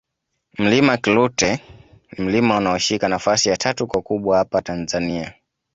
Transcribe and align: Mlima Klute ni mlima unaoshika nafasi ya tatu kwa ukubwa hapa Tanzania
Mlima 0.57 0.97
Klute 0.97 1.59
ni 2.17 2.25
mlima 2.25 2.57
unaoshika 2.57 3.07
nafasi 3.09 3.49
ya 3.49 3.57
tatu 3.57 3.87
kwa 3.87 3.99
ukubwa 3.99 4.37
hapa 4.37 4.61
Tanzania 4.61 5.33